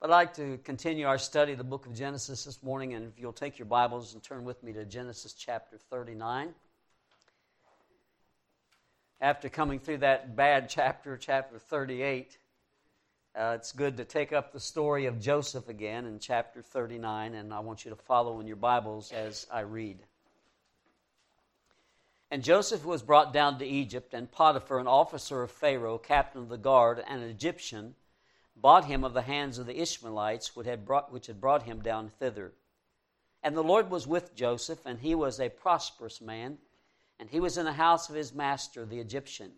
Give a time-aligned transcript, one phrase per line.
[0.00, 3.18] I'd like to continue our study of the book of Genesis this morning, and if
[3.18, 6.54] you'll take your Bibles and turn with me to Genesis chapter 39.
[9.20, 12.38] After coming through that bad chapter, chapter 38,
[13.34, 17.52] uh, it's good to take up the story of Joseph again in chapter 39, and
[17.52, 19.98] I want you to follow in your Bibles as I read.
[22.30, 26.48] And Joseph was brought down to Egypt, and Potiphar, an officer of Pharaoh, captain of
[26.48, 27.96] the guard, an Egyptian,
[28.60, 31.80] bought him of the hands of the Ishmaelites which had, brought, which had brought him
[31.80, 32.52] down thither.
[33.42, 36.58] And the Lord was with Joseph, and he was a prosperous man,
[37.20, 39.52] and he was in the house of his master, the Egyptian.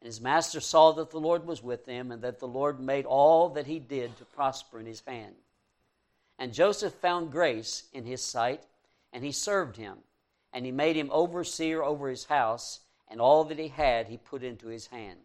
[0.00, 3.06] And his master saw that the Lord was with him, and that the Lord made
[3.06, 5.34] all that he did to prosper in his hand.
[6.38, 8.64] And Joseph found grace in his sight,
[9.12, 9.98] and he served him,
[10.52, 14.42] and he made him overseer over his house, and all that he had he put
[14.42, 15.20] into his hand.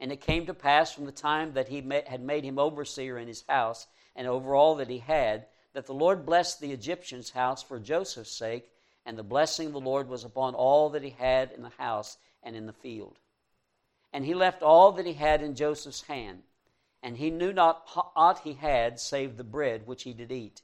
[0.00, 3.28] And it came to pass from the time that he had made him overseer in
[3.28, 7.62] his house and over all that he had, that the Lord blessed the Egyptian's house
[7.62, 8.70] for Joseph's sake,
[9.06, 12.16] and the blessing of the Lord was upon all that he had in the house
[12.42, 13.18] and in the field.
[14.12, 16.42] And he left all that he had in Joseph's hand,
[17.02, 20.62] and he knew not aught he had save the bread which he did eat.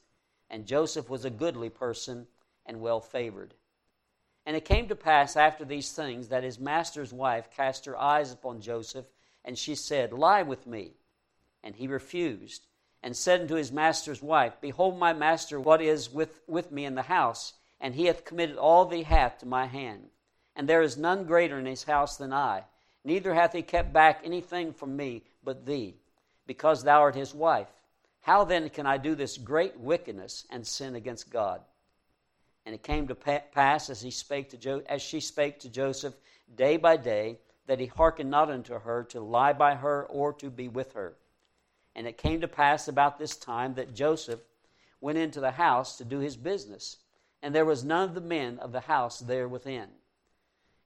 [0.49, 2.27] And Joseph was a goodly person
[2.65, 3.55] and well favored.
[4.47, 8.33] And it came to pass after these things that his master's wife cast her eyes
[8.33, 9.07] upon Joseph
[9.45, 10.93] and she said, Lie with me.
[11.63, 12.67] And he refused,
[13.03, 16.95] and said unto his master's wife, Behold, my master, what is with, with me in
[16.95, 20.09] the house, and he hath committed all that he hath to my hand.
[20.57, 22.65] And there is none greater in his house than I,
[23.05, 25.97] neither hath he kept back anything from me but thee,
[26.47, 27.69] because thou art his wife.
[28.23, 31.63] How then can I do this great wickedness and sin against God?
[32.67, 36.15] And it came to pass as he spake to jo- as she spake to Joseph
[36.55, 40.51] day by day that he hearkened not unto her to lie by her or to
[40.51, 41.17] be with her.
[41.95, 44.41] And it came to pass about this time that Joseph
[45.01, 46.99] went into the house to do his business,
[47.43, 49.89] and there was none of the men of the house there within.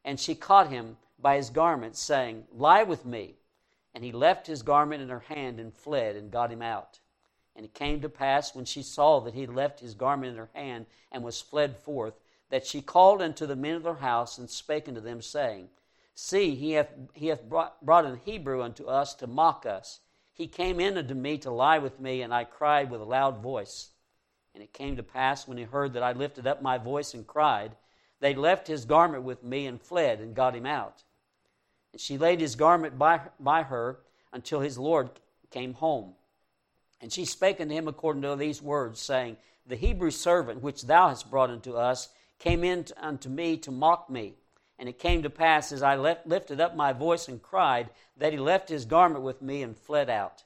[0.05, 3.37] And she caught him by his garment, saying, Lie with me.
[3.95, 6.99] And he left his garment in her hand and fled and got him out.
[7.57, 10.51] And it came to pass when she saw that he left his garment in her
[10.53, 12.15] hand and was fled forth,
[12.51, 15.69] that she called unto the men of her house and spake unto them, saying,
[16.15, 20.01] See, he hath, he hath brought, brought an Hebrew unto us to mock us.
[20.33, 23.43] He came in unto me to lie with me, and I cried with a loud
[23.43, 23.91] voice.
[24.55, 27.27] And it came to pass, when he heard that I lifted up my voice and
[27.27, 27.77] cried,
[28.21, 31.03] they left his garment with me and fled and got him out.
[31.93, 33.99] And she laid his garment by, by her
[34.33, 35.11] until his Lord
[35.51, 36.15] came home.
[37.01, 39.37] And she spake unto him according to these words, saying,
[39.67, 42.09] The Hebrew servant which thou hast brought unto us
[42.39, 44.35] came in unto me to mock me.
[44.79, 48.33] And it came to pass, as I left, lifted up my voice and cried, that
[48.33, 50.43] he left his garment with me and fled out.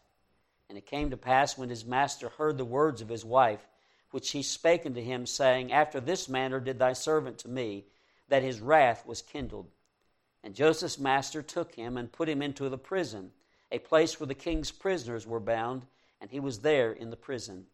[0.69, 3.67] And it came to pass, when his master heard the words of his wife,
[4.11, 7.87] which he spake unto him, saying, After this manner did thy servant to me,
[8.29, 9.71] that his wrath was kindled.
[10.45, 13.33] And Joseph's master took him and put him into the prison,
[13.73, 15.87] a place where the king's prisoners were bound,
[16.21, 17.67] and he was there in the prison.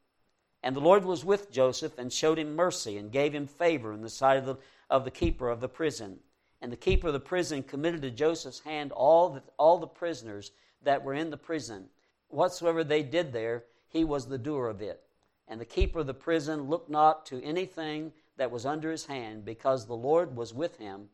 [0.62, 4.02] And the Lord was with Joseph, and showed him mercy, and gave him favor in
[4.02, 4.56] the sight of the,
[4.88, 6.20] of the keeper of the prison.
[6.64, 10.50] And the keeper of the prison committed to Joseph's hand all the, all the prisoners
[10.82, 11.90] that were in the prison.
[12.28, 15.02] Whatsoever they did there, he was the doer of it.
[15.46, 19.44] And the keeper of the prison looked not to anything that was under his hand,
[19.44, 21.10] because the Lord was with him,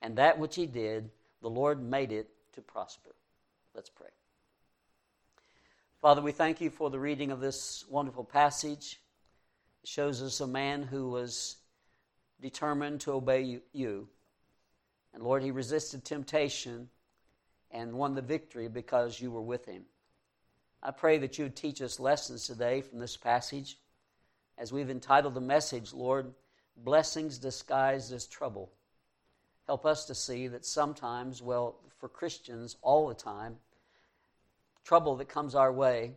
[0.00, 1.10] and that which he did,
[1.42, 3.14] the Lord made it to prosper.
[3.74, 4.08] Let's pray.
[6.00, 8.98] Father, we thank you for the reading of this wonderful passage.
[9.82, 11.56] It shows us a man who was
[12.40, 14.08] determined to obey you.
[15.14, 16.88] And Lord, he resisted temptation
[17.70, 19.84] and won the victory because you were with him.
[20.82, 23.78] I pray that you would teach us lessons today from this passage.
[24.58, 26.34] As we've entitled the message, Lord,
[26.76, 28.70] Blessings Disguised as Trouble.
[29.66, 33.56] Help us to see that sometimes, well, for Christians, all the time,
[34.84, 36.12] trouble that comes our way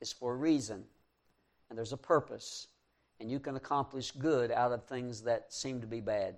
[0.00, 0.84] is for a reason,
[1.68, 2.66] and there's a purpose,
[3.20, 6.36] and you can accomplish good out of things that seem to be bad.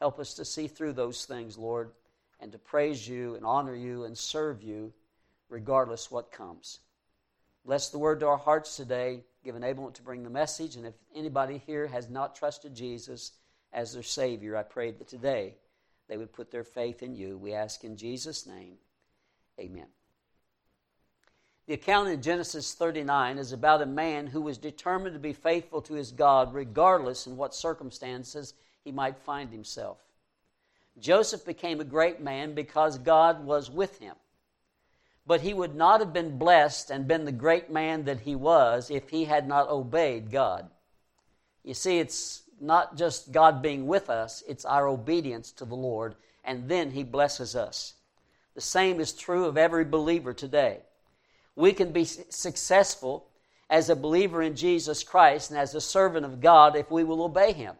[0.00, 1.90] Help us to see through those things, Lord,
[2.40, 4.92] and to praise you and honor you and serve you
[5.48, 6.80] regardless what comes.
[7.64, 9.24] Bless the word to our hearts today.
[9.44, 10.76] Give enablement to bring the message.
[10.76, 13.32] And if anybody here has not trusted Jesus
[13.72, 15.56] as their Savior, I pray that today
[16.08, 17.36] they would put their faith in you.
[17.36, 18.74] We ask in Jesus' name.
[19.58, 19.86] Amen.
[21.66, 25.82] The account in Genesis 39 is about a man who was determined to be faithful
[25.82, 28.54] to his God regardless in what circumstances
[28.88, 29.98] he might find himself.
[30.98, 34.14] Joseph became a great man because God was with him.
[35.28, 38.90] but he would not have been blessed and been the great man that he was
[38.90, 40.70] if he had not obeyed God.
[41.62, 46.14] You see, it's not just God being with us, it's our obedience to the Lord,
[46.44, 47.92] and then he blesses us.
[48.54, 50.80] The same is true of every believer today.
[51.54, 53.28] We can be successful
[53.68, 57.22] as a believer in Jesus Christ and as a servant of God if we will
[57.22, 57.76] obey him.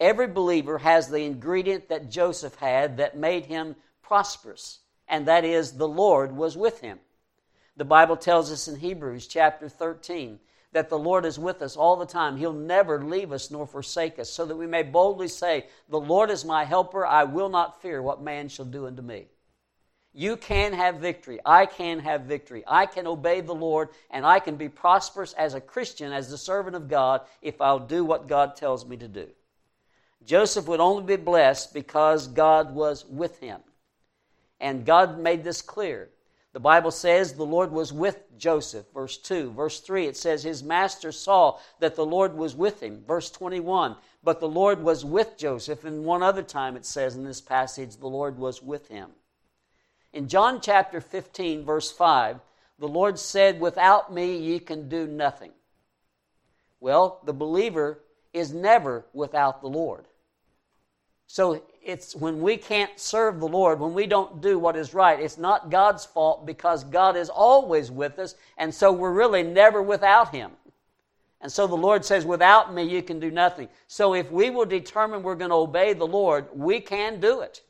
[0.00, 5.72] Every believer has the ingredient that Joseph had that made him prosperous and that is
[5.72, 6.98] the Lord was with him.
[7.76, 10.38] The Bible tells us in Hebrews chapter 13
[10.72, 12.36] that the Lord is with us all the time.
[12.36, 16.30] He'll never leave us nor forsake us, so that we may boldly say, The Lord
[16.30, 17.06] is my helper.
[17.06, 19.26] I will not fear what man shall do unto me.
[20.12, 21.38] You can have victory.
[21.46, 22.64] I can have victory.
[22.66, 26.36] I can obey the Lord, and I can be prosperous as a Christian, as the
[26.38, 29.28] servant of God, if I'll do what God tells me to do.
[30.24, 33.60] Joseph would only be blessed because God was with him.
[34.60, 36.10] And God made this clear.
[36.52, 39.52] The Bible says the Lord was with Joseph, verse 2.
[39.52, 43.04] Verse 3, it says his master saw that the Lord was with him.
[43.06, 45.84] Verse 21, but the Lord was with Joseph.
[45.84, 49.10] And one other time it says in this passage, the Lord was with him.
[50.12, 52.40] In John chapter 15, verse 5,
[52.78, 55.52] the Lord said, Without me ye can do nothing.
[56.80, 58.00] Well, the believer
[58.32, 60.06] is never without the Lord.
[61.26, 65.20] So it's when we can't serve the Lord, when we don't do what is right,
[65.20, 69.82] it's not God's fault because God is always with us, and so we're really never
[69.82, 70.52] without Him.
[71.40, 73.68] And so the Lord says, Without me, you can do nothing.
[73.86, 77.62] So if we will determine we're going to obey the Lord, we can do it.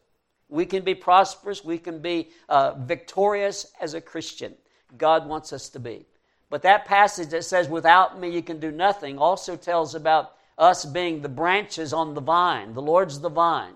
[0.48, 4.54] We can be prosperous, we can be uh, victorious as a Christian.
[4.96, 6.06] God wants us to be.
[6.48, 10.84] But that passage that says, Without me, you can do nothing, also tells about us
[10.84, 12.74] being the branches on the vine.
[12.74, 13.74] The Lord's the vine.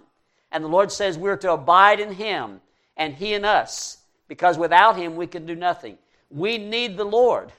[0.50, 2.60] And the Lord says we're to abide in Him
[2.96, 3.98] and He in us,
[4.28, 5.96] because without Him we can do nothing.
[6.28, 7.52] We need the Lord.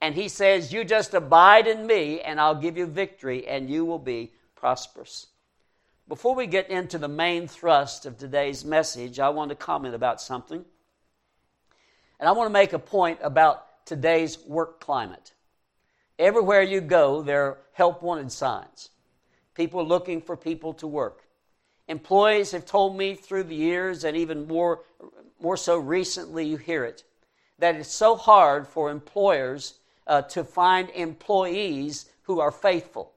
[0.00, 3.84] And He says, You just abide in me, and I'll give you victory, and you
[3.84, 5.28] will be prosperous.
[6.08, 10.20] Before we get into the main thrust of today's message, I want to comment about
[10.20, 10.64] something.
[12.20, 15.32] And I want to make a point about today's work climate.
[16.18, 18.90] Everywhere you go, there are help wanted signs.
[19.54, 21.22] People looking for people to work.
[21.88, 24.80] Employees have told me through the years, and even more,
[25.40, 27.04] more so recently, you hear it,
[27.58, 33.12] that it's so hard for employers uh, to find employees who are faithful.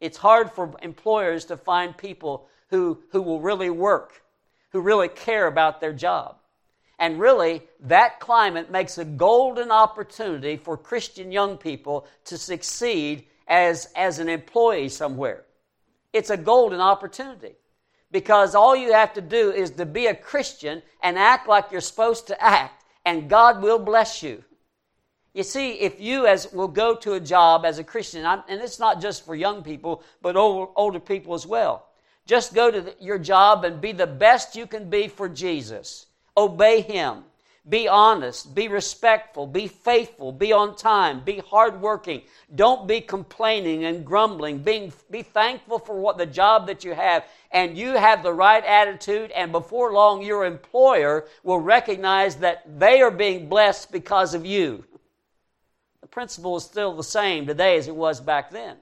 [0.00, 4.22] It's hard for employers to find people who, who will really work,
[4.70, 6.36] who really care about their job.
[7.02, 13.88] And really, that climate makes a golden opportunity for Christian young people to succeed as,
[13.96, 15.42] as an employee somewhere.
[16.12, 17.56] It's a golden opportunity
[18.12, 21.80] because all you have to do is to be a Christian and act like you're
[21.80, 24.44] supposed to act, and God will bless you.
[25.34, 28.78] You see, if you as will go to a job as a Christian, and it's
[28.78, 31.84] not just for young people, but older, older people as well.
[32.26, 36.06] Just go to the, your job and be the best you can be for Jesus.
[36.36, 37.24] Obey Him.
[37.68, 42.22] Be honest, be respectful, be faithful, be on time, be hardworking.
[42.52, 44.58] Don't be complaining and grumbling.
[44.58, 48.64] Being, be thankful for what the job that you have, and you have the right
[48.64, 54.44] attitude, and before long, your employer will recognize that they are being blessed because of
[54.44, 54.84] you.
[56.00, 58.76] The principle is still the same today as it was back then.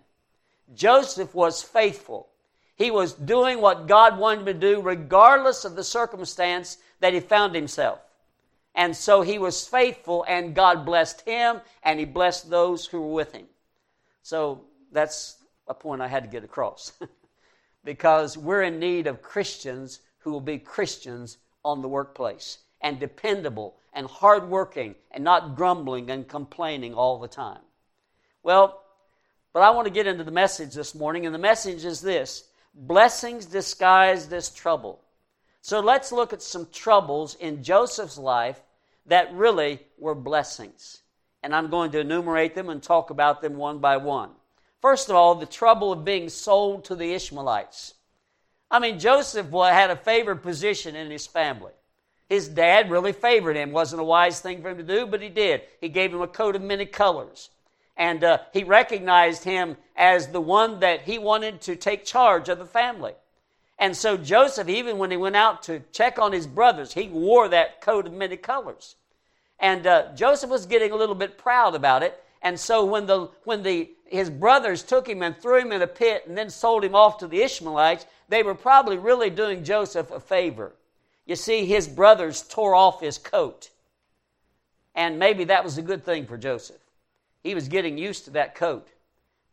[0.75, 2.31] Joseph was faithful.
[2.77, 7.21] He was doing what God wanted him to do, regardless of the circumstance that he
[7.21, 8.01] found himself.
[8.75, 13.13] And so he was faithful, and God blessed him, and he blessed those who were
[13.13, 13.47] with him.
[14.23, 16.93] So that's a point I had to get across.
[17.85, 23.77] because we're in need of Christians who will be Christians on the workplace and dependable
[23.93, 27.61] and hardworking and not grumbling and complaining all the time.
[28.43, 28.83] Well,
[29.53, 32.45] but I want to get into the message this morning, and the message is this
[32.75, 35.01] blessings disguised as trouble.
[35.63, 38.61] So let's look at some troubles in Joseph's life
[39.07, 41.03] that really were blessings.
[41.43, 44.31] And I'm going to enumerate them and talk about them one by one.
[44.81, 47.95] First of all, the trouble of being sold to the Ishmaelites.
[48.71, 51.73] I mean, Joseph had a favored position in his family.
[52.29, 53.73] His dad really favored him.
[53.73, 55.63] Wasn't a wise thing for him to do, but he did.
[55.81, 57.51] He gave him a coat of many colors.
[57.97, 62.59] And uh, he recognized him as the one that he wanted to take charge of
[62.59, 63.15] the family.
[63.81, 67.49] And so Joseph, even when he went out to check on his brothers, he wore
[67.49, 68.97] that coat of many colors.
[69.59, 72.23] And uh, Joseph was getting a little bit proud about it.
[72.43, 75.87] And so when the when the his brothers took him and threw him in a
[75.87, 80.11] pit and then sold him off to the Ishmaelites, they were probably really doing Joseph
[80.11, 80.73] a favor.
[81.27, 83.71] You see, his brothers tore off his coat.
[84.95, 86.81] And maybe that was a good thing for Joseph.
[87.43, 88.89] He was getting used to that coat.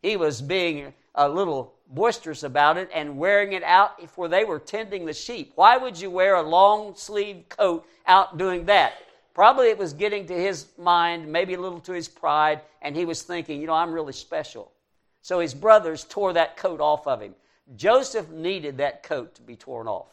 [0.02, 4.58] He was being a little boisterous about it and wearing it out for they were
[4.58, 5.52] tending the sheep.
[5.54, 8.94] Why would you wear a long sleeved coat out doing that?
[9.34, 13.04] Probably it was getting to his mind, maybe a little to his pride, and he
[13.04, 14.72] was thinking, you know, I'm really special.
[15.22, 17.34] So his brothers tore that coat off of him.
[17.76, 20.08] Joseph needed that coat to be torn off.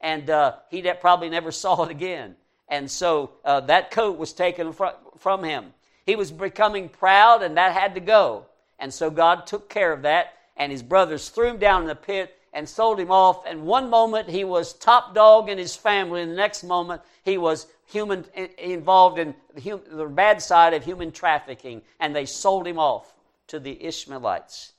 [0.00, 2.36] And uh, he probably never saw it again.
[2.68, 4.74] And so uh, that coat was taken
[5.18, 5.74] from him.
[6.06, 8.46] He was becoming proud, and that had to go.
[8.78, 11.94] And so God took care of that and his brothers threw him down in the
[11.94, 13.44] pit and sold him off.
[13.46, 17.38] And one moment he was top dog in his family, and the next moment he
[17.38, 18.24] was human
[18.58, 23.14] involved in the, bad side of human trafficking, and they sold him off
[23.48, 24.72] to the Ishmaelites.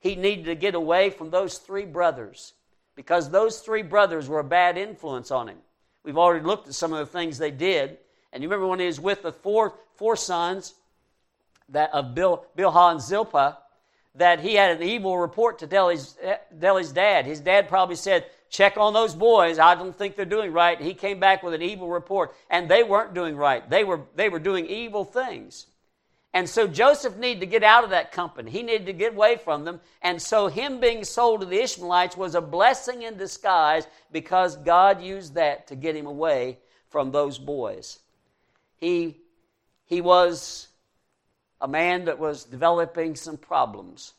[0.00, 2.52] He needed to get away from those three brothers
[2.94, 5.58] because those three brothers were a bad influence on him.
[6.04, 7.98] We've already looked at some of the things they did.
[8.32, 10.74] And you remember when he was with the four, four sons
[11.70, 13.58] that of Bill, Bilhah and Zilpah,
[14.16, 16.16] that he had an evil report to tell his,
[16.92, 17.26] dad.
[17.26, 19.58] His dad probably said, Check on those boys.
[19.58, 20.80] I don't think they're doing right.
[20.80, 23.68] He came back with an evil report, and they weren't doing right.
[23.68, 25.66] They were, they were doing evil things.
[26.34, 28.50] And so Joseph needed to get out of that company.
[28.50, 29.80] He needed to get away from them.
[30.02, 35.00] And so him being sold to the Ishmaelites was a blessing in disguise because God
[35.00, 36.58] used that to get him away
[36.90, 38.00] from those boys.
[38.76, 39.18] He,
[39.86, 40.68] he was
[41.64, 44.12] a man that was developing some problems.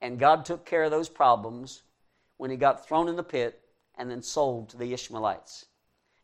[0.00, 1.82] And God took care of those problems
[2.36, 3.60] when he got thrown in the pit
[3.96, 5.66] and then sold to the Ishmaelites.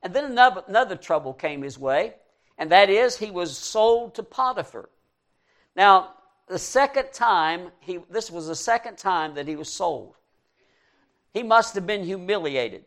[0.01, 2.15] And then another, another trouble came his way,
[2.57, 4.89] and that is he was sold to Potiphar.
[5.75, 6.11] Now,
[6.47, 10.15] the second time, he, this was the second time that he was sold.
[11.33, 12.85] He must have been humiliated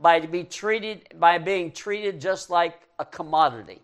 [0.00, 3.82] by, to be treated, by being treated just like a commodity.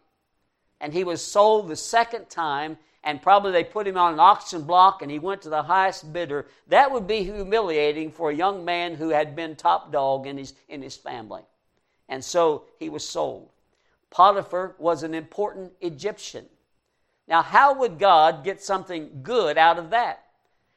[0.80, 2.78] And he was sold the second time,
[3.08, 6.12] and probably they put him on an auction block and he went to the highest
[6.12, 6.44] bidder.
[6.66, 10.52] That would be humiliating for a young man who had been top dog in his,
[10.68, 11.40] in his family.
[12.10, 13.48] And so he was sold.
[14.10, 16.44] Potiphar was an important Egyptian.
[17.26, 20.24] Now, how would God get something good out of that?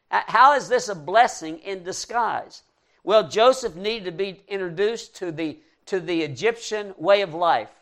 [0.09, 2.63] How is this a blessing in disguise?
[3.03, 7.80] Well, Joseph needed to be introduced to the, to the Egyptian way of life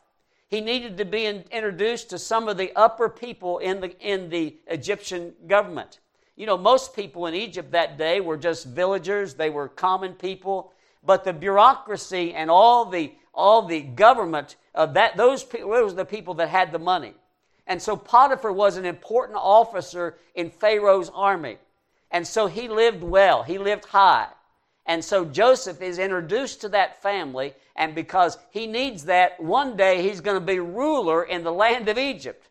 [0.49, 4.29] he needed to be in, introduced to some of the upper people in the, in
[4.29, 5.99] the Egyptian government.
[6.35, 10.73] You know, most people in Egypt that day were just villagers, they were common people,
[11.03, 15.97] but the bureaucracy and all the, all the government of that, those, people, those were
[15.97, 17.13] the people that had the money.
[17.67, 21.57] And so Potiphar was an important officer in Pharaoh's army.
[22.09, 24.27] And so he lived well, he lived high.
[24.89, 30.01] And so Joseph is introduced to that family, and because he needs that, one day
[30.01, 32.49] he's going to be ruler in the land of Egypt.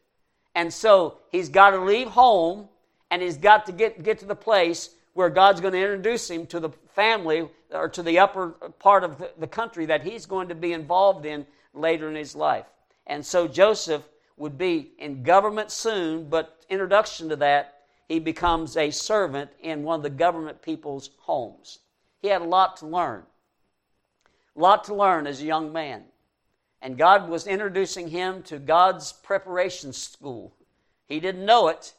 [0.55, 2.69] And so he's got to leave home
[3.11, 6.47] and he's got to get, get to the place where God's going to introduce him
[6.47, 10.47] to the family or to the upper part of the, the country that he's going
[10.47, 12.67] to be involved in later in his life.
[13.09, 14.03] And so Joseph
[14.37, 19.99] would be in government soon, but introduction to that, he becomes a servant in one
[19.99, 21.81] of the government people's homes.
[22.21, 23.23] He had a lot to learn.
[24.57, 26.05] A lot to learn as a young man.
[26.81, 30.55] And God was introducing him to God's preparation school.
[31.07, 31.95] He didn't know it,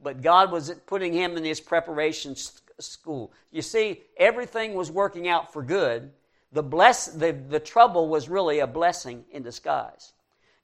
[0.00, 2.34] but God was putting him in his preparation
[2.78, 3.32] school.
[3.52, 6.10] You see, everything was working out for good.
[6.52, 10.12] The, bless, the, the trouble was really a blessing in disguise.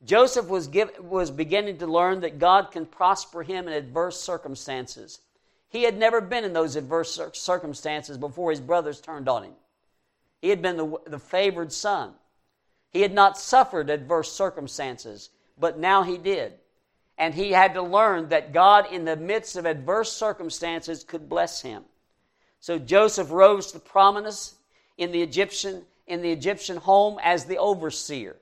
[0.05, 5.21] Joseph was, give, was beginning to learn that God can prosper him in adverse circumstances.
[5.71, 9.53] He had never been in those adverse circumstances before his brothers turned on him.
[10.43, 12.15] He had been the, the favored son.
[12.91, 16.55] He had not suffered adverse circumstances, but now he did.
[17.17, 21.63] And he had to learn that God, in the midst of adverse circumstances, could bless
[21.63, 21.85] him.
[22.59, 24.57] So Joseph rose to prominence
[24.99, 28.37] in the Egyptian, in the Egyptian home as the overseer.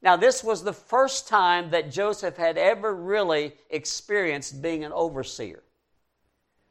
[0.00, 5.62] Now, this was the first time that Joseph had ever really experienced being an overseer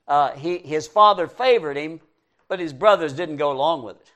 [0.09, 2.01] uh, he, his father favored him,
[2.47, 4.11] but his brothers didn't go along with it.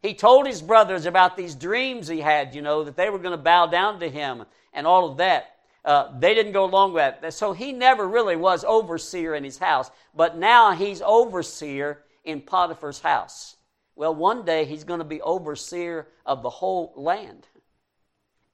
[0.00, 3.36] He told his brothers about these dreams he had, you know, that they were going
[3.36, 5.56] to bow down to him and all of that.
[5.84, 7.34] Uh, they didn't go along with that.
[7.34, 13.00] So he never really was overseer in his house, but now he's overseer in Potiphar's
[13.00, 13.56] house.
[13.96, 17.48] Well, one day he's going to be overseer of the whole land.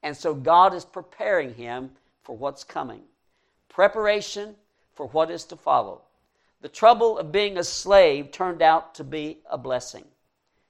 [0.02, 1.90] And so God is preparing him
[2.22, 3.02] for what's coming.
[3.68, 4.56] Preparation
[4.94, 6.02] for what is to follow.
[6.60, 10.04] The trouble of being a slave turned out to be a blessing.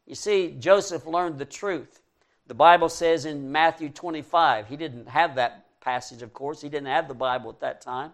[0.06, 2.00] You see, Joseph learned the truth.
[2.46, 6.60] The Bible says in Matthew 25, he didn't have that passage, of course.
[6.60, 8.12] He didn't have the Bible at that time.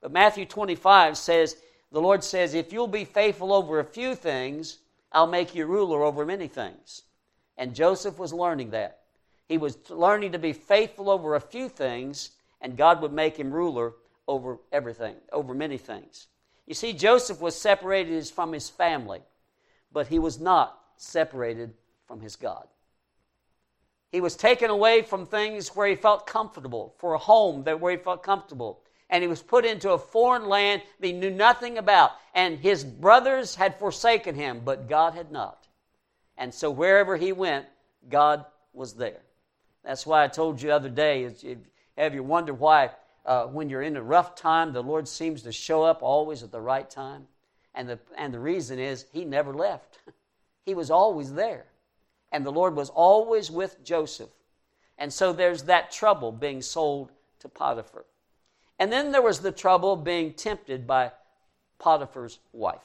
[0.00, 1.56] But Matthew 25 says,
[1.92, 4.78] the Lord says, If you'll be faithful over a few things,
[5.12, 7.02] I'll make you ruler over many things.
[7.58, 9.00] And Joseph was learning that.
[9.48, 12.30] He was learning to be faithful over a few things,
[12.60, 13.94] and God would make him ruler
[14.28, 16.28] over everything, over many things.
[16.70, 19.22] You see, Joseph was separated from his family,
[19.90, 21.74] but he was not separated
[22.06, 22.64] from his God.
[24.12, 27.90] He was taken away from things where he felt comfortable, for a home that where
[27.90, 28.84] he felt comfortable.
[29.08, 32.12] And he was put into a foreign land that he knew nothing about.
[32.36, 35.66] And his brothers had forsaken him, but God had not.
[36.38, 37.66] And so wherever he went,
[38.08, 39.22] God was there.
[39.82, 41.24] That's why I told you the other day,
[41.96, 42.90] if you wonder why
[43.26, 46.52] uh, when you're in a rough time, the Lord seems to show up always at
[46.52, 47.26] the right time?
[47.74, 49.98] And the, and the reason is he never left.
[50.66, 51.66] he was always there
[52.32, 54.30] and the Lord was always with Joseph.
[54.98, 57.10] And so there's that trouble being sold
[57.40, 58.04] to Potiphar.
[58.78, 61.12] And then there was the trouble being tempted by
[61.78, 62.78] Potiphar's wife.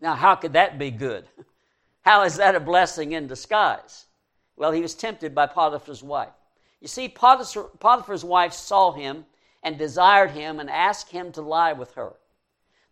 [0.00, 1.24] Now, how could that be good?
[2.02, 4.06] How is that a blessing in disguise?
[4.56, 6.32] Well, he was tempted by Potiphar's wife.
[6.80, 9.26] You see, Potiphar's wife saw him
[9.62, 12.14] and desired him and asked him to lie with her.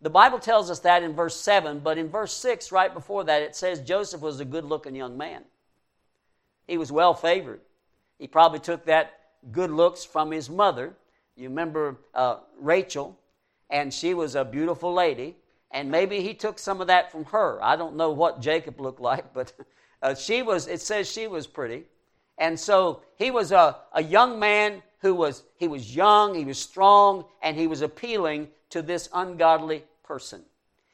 [0.01, 3.41] The Bible tells us that in verse 7, but in verse 6, right before that,
[3.41, 5.43] it says Joseph was a good looking young man.
[6.67, 7.61] He was well favored.
[8.17, 9.19] He probably took that
[9.51, 10.93] good looks from his mother.
[11.35, 13.17] You remember uh, Rachel,
[13.69, 15.35] and she was a beautiful lady,
[15.71, 17.61] and maybe he took some of that from her.
[17.61, 19.51] I don't know what Jacob looked like, but
[20.01, 21.85] uh, she was, it says she was pretty.
[22.39, 26.57] And so he was a, a young man who was, he was young, he was
[26.57, 30.41] strong, and he was appealing to this ungodly person.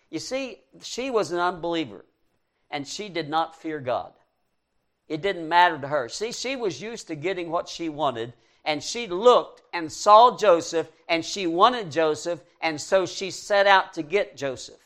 [0.09, 2.03] You see, she was an unbeliever,
[2.71, 4.11] and she did not fear God.
[5.07, 6.09] It didn't matter to her.
[6.09, 8.33] See, she was used to getting what she wanted,
[8.63, 13.93] and she looked and saw Joseph, and she wanted Joseph, and so she set out
[13.93, 14.81] to get Joseph.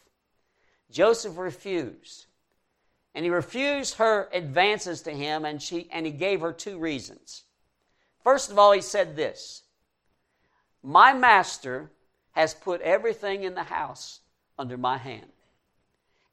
[0.92, 2.26] Joseph refused.
[3.16, 7.44] And he refused her advances to him, and, she, and he gave her two reasons.
[8.24, 9.64] First of all, he said this
[10.84, 11.92] My master
[12.32, 14.22] has put everything in the house
[14.58, 15.32] under my hand.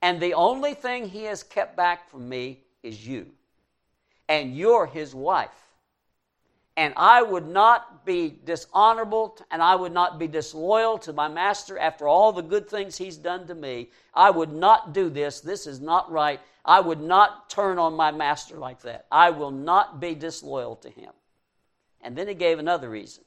[0.03, 3.27] And the only thing he has kept back from me is you.
[4.29, 5.66] And you're his wife.
[6.77, 11.79] And I would not be dishonorable and I would not be disloyal to my master
[11.79, 13.89] after all the good things he's done to me.
[14.13, 15.41] I would not do this.
[15.41, 16.39] This is not right.
[16.65, 19.07] I would not turn on my master like that.
[19.11, 21.13] I will not be disloyal to him.
[22.03, 23.25] And then he gave another reason.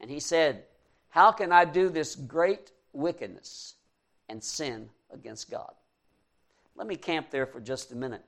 [0.00, 0.64] And he said,
[1.08, 3.74] how can I do this great wickedness
[4.28, 5.74] and sin against God?
[6.76, 8.24] Let me camp there for just a minute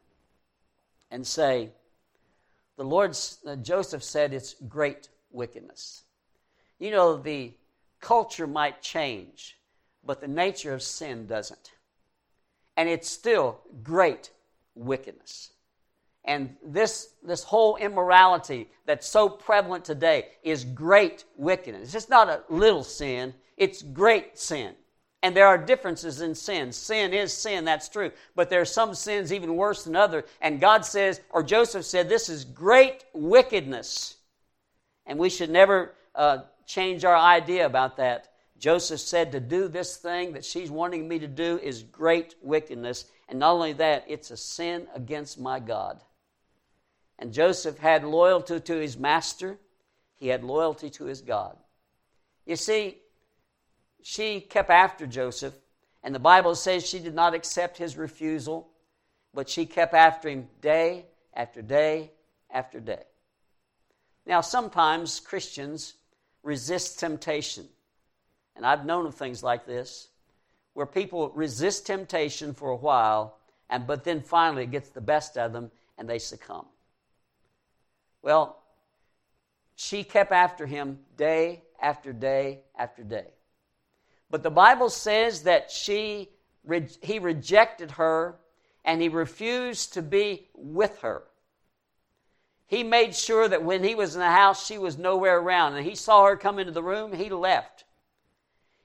[1.11, 1.71] and say,
[2.77, 6.03] the Lord, uh, Joseph said it's great wickedness.
[6.79, 7.55] You know, the
[8.01, 9.59] culture might change,
[10.05, 11.73] but the nature of sin doesn't.
[12.77, 14.31] And it's still great
[14.75, 15.53] wickedness.
[16.25, 21.95] And this, this whole immorality that's so prevalent today is great wickedness.
[21.95, 24.75] It's not a little sin, it's great sin.
[25.23, 26.73] And there are differences in sin.
[26.73, 28.11] Sin is sin, that's true.
[28.35, 30.25] But there are some sins even worse than other.
[30.41, 34.17] And God says, or Joseph said, this is great wickedness.
[35.07, 38.33] And we should never uh, change our idea about that.
[38.59, 43.07] Joseph said, to do this thing that she's wanting me to do is great wickedness.
[43.29, 46.01] And not only that, it's a sin against my God.
[47.19, 49.59] And Joseph had loyalty to his master,
[50.17, 51.57] he had loyalty to his God.
[52.47, 52.99] You see,
[54.03, 55.55] she kept after Joseph,
[56.03, 58.69] and the Bible says she did not accept his refusal,
[59.33, 62.11] but she kept after him day after day
[62.51, 63.05] after day.
[64.27, 65.95] Now, sometimes Christians
[66.43, 67.69] resist temptation.
[68.55, 70.09] And I've known of things like this,
[70.75, 73.39] where people resist temptation for a while,
[73.71, 76.67] and but then finally it gets the best of them and they succumb.
[78.21, 78.59] Well,
[79.75, 83.29] she kept after him day after day after day.
[84.33, 86.31] But the Bible says that she,
[87.03, 88.37] he rejected her
[88.83, 91.25] and he refused to be with her.
[92.67, 95.75] He made sure that when he was in the house, she was nowhere around.
[95.75, 97.85] And he saw her come into the room, he left.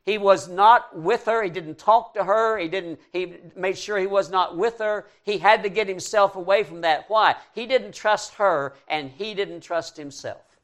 [0.04, 1.42] He was not with her.
[1.42, 2.58] He didn't talk to her.
[2.58, 5.08] He didn't, he made sure he was not with her.
[5.24, 7.06] He had to get himself away from that.
[7.08, 7.38] Why?
[7.54, 10.60] He didn't trust her and he didn't trust himself.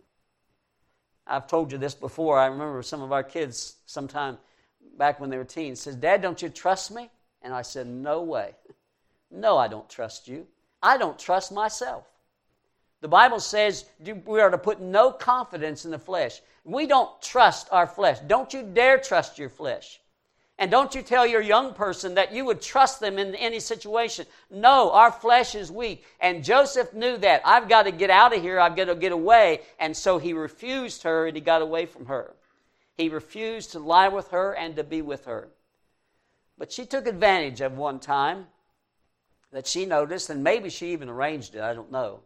[1.26, 2.38] I've told you this before.
[2.38, 4.38] I remember some of our kids sometime
[4.98, 7.10] back when they were teens says, Dad, don't you trust me?
[7.42, 8.56] And I said, No way.
[9.36, 10.46] No, I don't trust you.
[10.84, 12.06] I don't trust myself.
[13.02, 13.86] The Bible says
[14.26, 16.40] we are to put no confidence in the flesh.
[16.64, 18.20] We don't trust our flesh.
[18.28, 20.00] Don't you dare trust your flesh.
[20.60, 24.26] And don't you tell your young person that you would trust them in any situation.
[24.52, 26.06] No, our flesh is weak.
[26.22, 27.42] And Joseph knew that.
[27.44, 28.60] I've got to get out of here.
[28.60, 29.62] I've got to get away.
[29.80, 32.36] And so he refused her and he got away from her.
[32.98, 35.50] He refused to lie with her and to be with her.
[36.58, 38.48] But she took advantage of one time
[39.52, 42.22] that she noticed, and maybe she even arranged it, I don't know,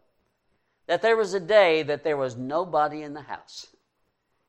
[0.86, 3.66] that there was a day that there was nobody in the house.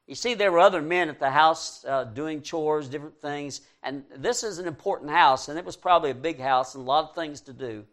[0.07, 4.03] You see, there were other men at the house uh, doing chores, different things, and
[4.15, 7.09] this is an important house, and it was probably a big house and a lot
[7.09, 7.85] of things to do.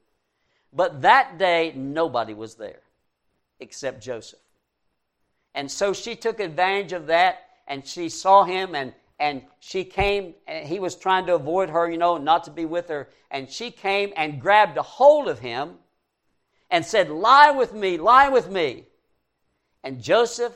[0.72, 2.80] But that day, nobody was there
[3.60, 4.40] except Joseph.
[5.54, 10.34] And so she took advantage of that, and she saw him, and and she came
[10.46, 13.08] and he was trying to avoid her you know not to be with her.
[13.30, 15.76] And she came and grabbed a hold of him
[16.70, 18.84] and said lie with me lie with me.
[19.82, 20.54] And joseph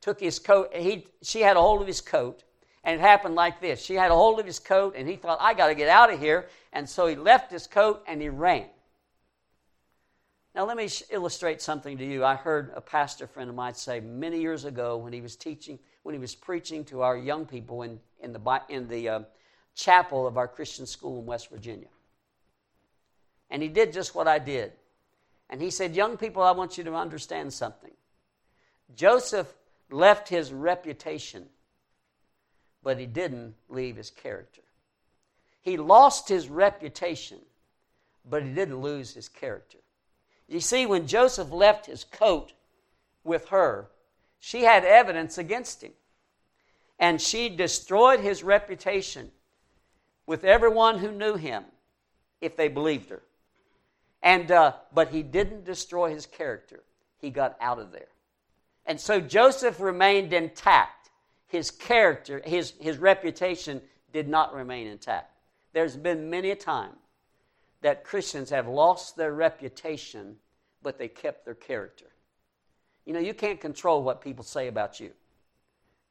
[0.00, 0.74] took his coat.
[0.74, 2.42] He she had a hold of his coat
[2.82, 3.84] and it happened like this.
[3.84, 6.12] She had a hold of his coat and he thought i got to get out
[6.12, 6.48] of here.
[6.72, 8.66] And so he left his coat and he ran
[10.56, 14.00] now let me illustrate something to you i heard a pastor friend of mine say
[14.00, 17.82] many years ago when he was teaching when he was preaching to our young people
[17.82, 19.20] in, in the, in the uh,
[19.74, 21.88] chapel of our Christian school in West Virginia.
[23.50, 24.72] And he did just what I did.
[25.50, 27.90] And he said, Young people, I want you to understand something.
[28.94, 29.52] Joseph
[29.90, 31.46] left his reputation,
[32.84, 34.62] but he didn't leave his character.
[35.60, 37.38] He lost his reputation,
[38.24, 39.78] but he didn't lose his character.
[40.48, 42.52] You see, when Joseph left his coat
[43.24, 43.88] with her,
[44.38, 45.92] she had evidence against him.
[46.98, 49.30] And she destroyed his reputation
[50.26, 51.64] with everyone who knew him
[52.40, 53.22] if they believed her.
[54.22, 56.82] And, uh, but he didn't destroy his character.
[57.18, 58.08] He got out of there.
[58.86, 61.10] And so Joseph remained intact.
[61.48, 63.80] His character, his, his reputation
[64.12, 65.32] did not remain intact.
[65.72, 66.92] There's been many a time
[67.82, 70.36] that Christians have lost their reputation,
[70.82, 72.06] but they kept their character.
[73.04, 75.12] You know, you can't control what people say about you.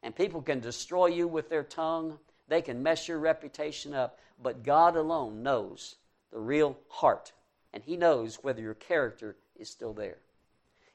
[0.02, 4.62] And people can destroy you with their tongue, they can mess your reputation up, but
[4.62, 5.96] God alone knows
[6.32, 7.32] the real heart.
[7.72, 10.18] And He knows whether your character is still there.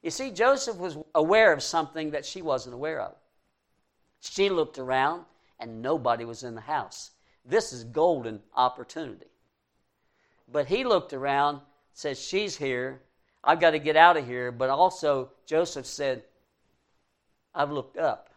[0.01, 3.15] You see, Joseph was aware of something that she wasn't aware of.
[4.21, 5.25] She looked around
[5.59, 7.11] and nobody was in the house.
[7.45, 9.30] This is golden opportunity.
[10.51, 11.61] But he looked around,
[11.93, 13.01] says, She's here,
[13.43, 14.51] I've got to get out of here.
[14.51, 16.23] But also, Joseph said,
[17.53, 18.29] I've looked up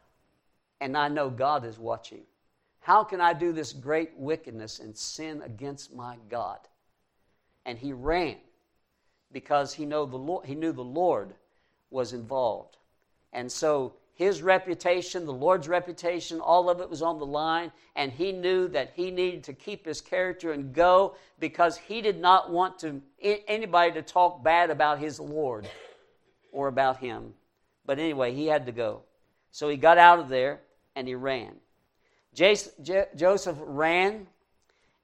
[0.81, 2.23] and I know God is watching.
[2.81, 6.59] How can I do this great wickedness and sin against my God?
[7.65, 8.37] And he ran
[9.33, 11.35] because he, know the Lord, he knew the Lord
[11.91, 12.77] was involved.
[13.33, 18.13] And so his reputation, the Lord's reputation, all of it was on the line, and
[18.13, 22.51] he knew that he needed to keep his character and go because he did not
[22.51, 25.69] want to anybody to talk bad about his Lord
[26.53, 27.35] or about him.
[27.85, 29.03] But anyway, he had to go.
[29.51, 30.61] So he got out of there
[30.95, 31.57] and he ran.
[32.35, 34.29] Joseph ran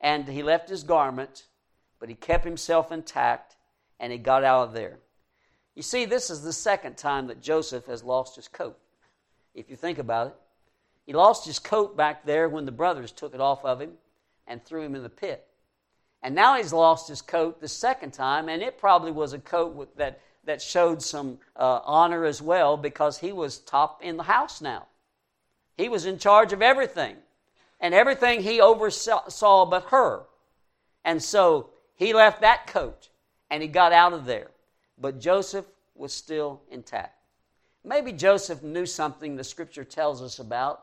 [0.01, 1.47] and he left his garment,
[1.99, 3.57] but he kept himself intact
[3.99, 4.99] and he got out of there.
[5.75, 8.79] You see, this is the second time that Joseph has lost his coat
[9.55, 10.35] if you think about it.
[11.07, 13.93] He lost his coat back there when the brothers took it off of him
[14.47, 15.47] and threw him in the pit.
[16.23, 19.97] And now he's lost his coat the second time, and it probably was a coat
[19.97, 24.61] that, that showed some uh, honor as well because he was top in the house
[24.61, 24.87] now.
[25.77, 27.17] He was in charge of everything,
[27.81, 30.25] and everything he oversaw but her.
[31.05, 33.09] And so he left that coat
[33.51, 34.51] and he got out of there.
[34.99, 37.20] But Joseph was still intact.
[37.85, 40.83] Maybe Joseph knew something the scripture tells us about,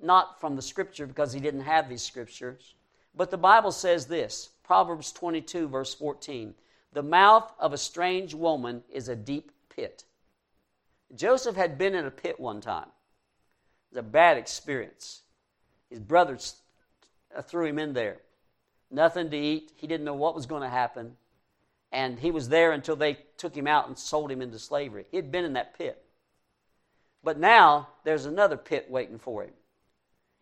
[0.00, 2.74] not from the scripture because he didn't have these scriptures,
[3.14, 6.54] but the Bible says this Proverbs 22, verse 14
[6.92, 10.04] The mouth of a strange woman is a deep pit.
[11.14, 12.88] Joseph had been in a pit one time.
[13.90, 15.22] It was a bad experience.
[15.88, 16.56] His brothers
[17.36, 18.16] uh, threw him in there.
[18.90, 19.72] Nothing to eat.
[19.76, 21.16] He didn't know what was going to happen.
[21.92, 25.04] And he was there until they took him out and sold him into slavery.
[25.10, 26.03] He had been in that pit.
[27.24, 29.52] But now there's another pit waiting for him.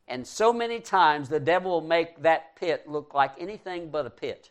[0.08, 4.10] And so many times the devil will make that pit look like anything but a
[4.10, 4.50] pit.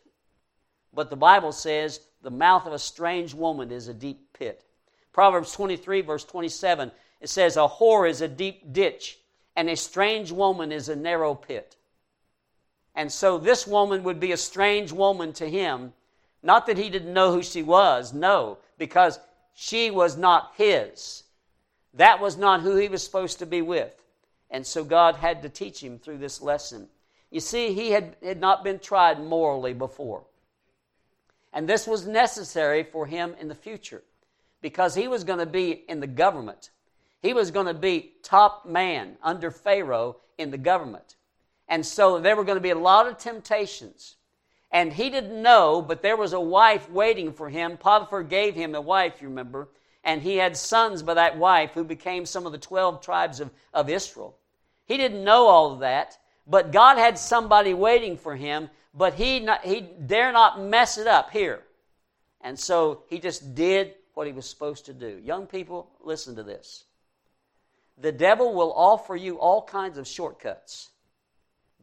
[0.94, 4.64] But the Bible says the mouth of a strange woman is a deep pit.
[5.12, 6.90] Proverbs 23, verse 27,
[7.20, 9.18] it says, A whore is a deep ditch,
[9.54, 11.76] and a strange woman is a narrow pit.
[12.94, 15.92] And so this woman would be a strange woman to him.
[16.42, 19.20] Not that he didn't know who she was, no, because
[19.54, 21.24] she was not his.
[21.94, 23.94] That was not who he was supposed to be with.
[24.50, 26.88] And so God had to teach him through this lesson.
[27.30, 30.24] You see, he had, had not been tried morally before.
[31.52, 34.02] And this was necessary for him in the future
[34.60, 36.70] because he was going to be in the government.
[37.20, 41.16] He was going to be top man under Pharaoh in the government.
[41.68, 44.16] And so there were going to be a lot of temptations.
[44.70, 47.76] And he didn't know, but there was a wife waiting for him.
[47.76, 49.68] Potiphar gave him a wife, you remember.
[50.04, 53.50] And he had sons by that wife who became some of the 12 tribes of,
[53.72, 54.36] of Israel.
[54.86, 59.38] He didn't know all of that, but God had somebody waiting for him, but he,
[59.40, 61.62] not, he dare not mess it up here.
[62.40, 65.20] And so he just did what he was supposed to do.
[65.24, 66.84] Young people, listen to this.
[67.98, 70.90] The devil will offer you all kinds of shortcuts.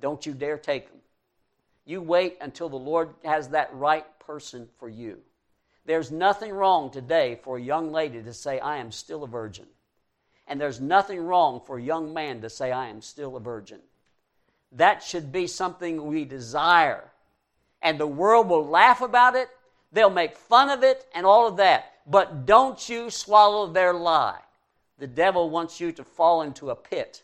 [0.02, 1.00] Don't you dare take them.
[1.86, 5.20] You wait until the Lord has that right person for you.
[5.90, 9.66] There's nothing wrong today for a young lady to say, I am still a virgin.
[10.46, 13.80] And there's nothing wrong for a young man to say, I am still a virgin.
[14.74, 17.10] That should be something we desire.
[17.82, 19.50] And the world will laugh about it,
[19.92, 21.92] they'll make fun of it, and all of that.
[22.06, 24.42] But don't you swallow their lie.
[25.00, 27.24] The devil wants you to fall into a pit,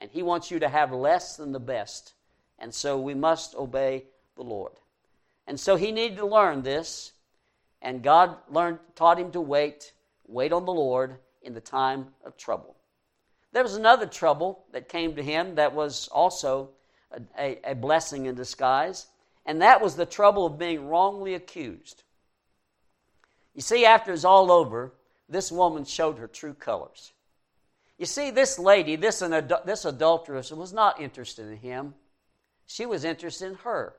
[0.00, 2.14] and he wants you to have less than the best.
[2.58, 4.72] And so we must obey the Lord.
[5.46, 7.12] And so he needed to learn this,
[7.82, 9.92] and God learned, taught him to wait,
[10.26, 12.76] wait on the Lord in the time of trouble.
[13.52, 16.70] There was another trouble that came to him that was also
[17.10, 19.08] a, a, a blessing in disguise,
[19.44, 22.04] and that was the trouble of being wrongly accused.
[23.54, 24.94] You see, after it's all over,
[25.28, 27.12] this woman showed her true colors.
[27.98, 29.18] You see, this lady, this,
[29.64, 31.94] this adulteress, was not interested in him.
[32.66, 33.94] She was interested in her.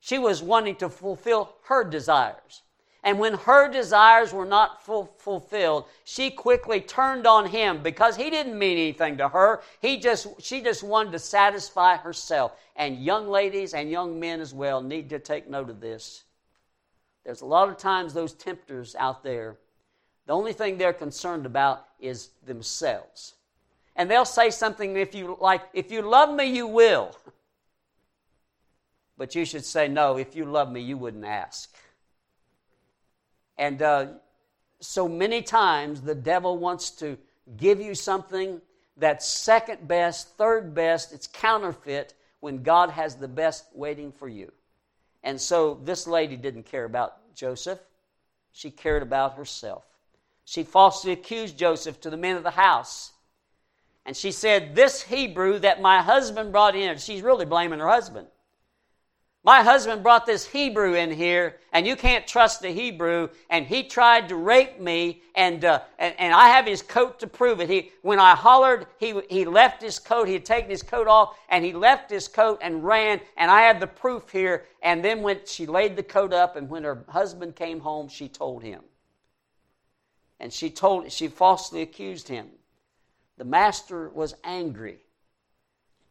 [0.00, 2.62] She was wanting to fulfill her desires.
[3.02, 8.28] And when her desires were not full, fulfilled, she quickly turned on him because he
[8.28, 9.62] didn't mean anything to her.
[9.80, 12.52] He just, she just wanted to satisfy herself.
[12.76, 16.24] And young ladies and young men as well need to take note of this.
[17.24, 19.56] There's a lot of times those tempters out there,
[20.26, 23.34] the only thing they're concerned about is themselves.
[23.96, 27.16] And they'll say something if you like, if you love me, you will.
[29.18, 31.70] But you should say, no, if you love me, you wouldn't ask.
[33.60, 34.06] And uh,
[34.80, 37.18] so many times the devil wants to
[37.58, 38.58] give you something
[38.96, 44.50] that's second best, third best, it's counterfeit when God has the best waiting for you.
[45.22, 47.78] And so this lady didn't care about Joseph,
[48.50, 49.84] she cared about herself.
[50.46, 53.12] She falsely accused Joseph to the men of the house.
[54.06, 58.26] And she said, This Hebrew that my husband brought in, she's really blaming her husband.
[59.42, 63.84] My husband brought this Hebrew in here, and you can't trust the Hebrew, and he
[63.84, 67.70] tried to rape me, and, uh, and, and, I have his coat to prove it.
[67.70, 71.38] He, when I hollered, he, he left his coat, he had taken his coat off,
[71.48, 74.66] and he left his coat and ran, and I have the proof here.
[74.82, 78.28] And then when she laid the coat up, and when her husband came home, she
[78.28, 78.82] told him.
[80.38, 82.48] And she told, she falsely accused him.
[83.38, 84.98] The master was angry,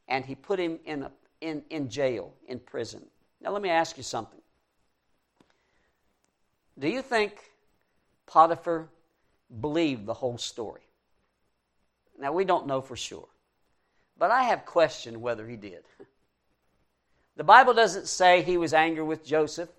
[0.07, 1.11] and he put him in, a,
[1.41, 3.05] in, in jail, in prison.
[3.41, 4.41] Now, let me ask you something.
[6.77, 7.51] Do you think
[8.25, 8.89] Potiphar
[9.61, 10.81] believed the whole story?
[12.19, 13.27] Now, we don't know for sure,
[14.17, 15.83] but I have questioned whether he did.
[17.37, 19.69] The Bible doesn't say he was angry with Joseph,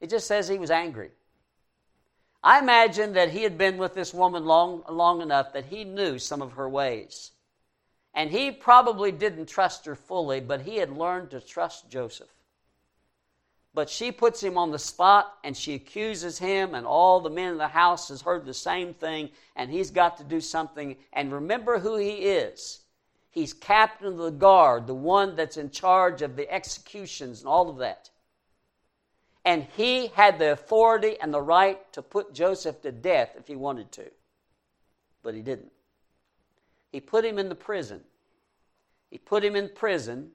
[0.00, 1.10] it just says he was angry.
[2.42, 6.18] I imagine that he had been with this woman long, long enough that he knew
[6.18, 7.32] some of her ways.
[8.14, 12.28] And he probably didn't trust her fully, but he had learned to trust Joseph
[13.76, 17.52] but she puts him on the spot and she accuses him, and all the men
[17.52, 20.96] in the house has heard the same thing, and he's got to do something.
[21.12, 22.80] And remember who he is.
[23.30, 27.68] He's captain of the guard, the one that's in charge of the executions and all
[27.68, 28.08] of that.
[29.44, 33.56] And he had the authority and the right to put Joseph to death if he
[33.56, 34.10] wanted to.
[35.22, 35.72] But he didn't.
[36.92, 38.00] He put him in the prison.
[39.10, 40.30] He put him in prison